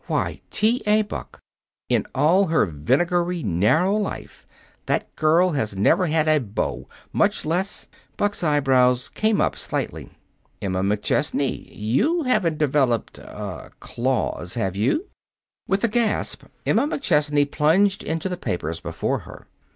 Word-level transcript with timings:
"Why, 0.07 0.41
T. 0.49 0.81
A. 0.87 1.03
Buck, 1.03 1.37
in 1.87 2.07
all 2.15 2.47
her 2.47 2.65
vinegary, 2.65 3.43
narrow 3.43 3.95
life, 3.95 4.47
that 4.87 5.15
girl 5.15 5.51
has 5.51 5.77
never 5.77 6.07
had 6.07 6.27
a 6.27 6.39
beau, 6.39 6.89
much 7.13 7.45
less" 7.45 7.87
Buck's 8.17 8.43
eyebrows 8.43 9.09
came 9.09 9.39
up 9.39 9.55
slightly. 9.55 10.09
"Emma 10.59 10.81
McChesney, 10.81 11.67
you 11.71 12.23
haven't 12.23 12.57
developed 12.57 13.19
er 13.19 13.69
claws, 13.79 14.55
have 14.55 14.75
you?" 14.75 15.07
With 15.67 15.83
a 15.83 15.87
gasp, 15.87 16.45
Emma 16.65 16.87
McChesney 16.87 17.51
plunged 17.51 18.01
into 18.03 18.27
the 18.27 18.37
papers 18.37 18.79
before 18.79 19.19
her. 19.19 19.45